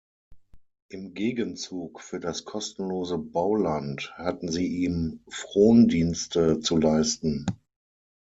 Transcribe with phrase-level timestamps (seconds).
[0.89, 7.45] Im Gegenzug für das kostenlose Bauland hatten sie ihm Frondienste zu leisten.